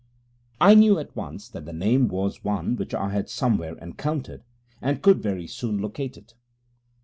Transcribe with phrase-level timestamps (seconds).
[0.59, 4.43] I knew at once that the name was one which I had somewhere encountered,
[4.81, 6.33] and could very soon locate it.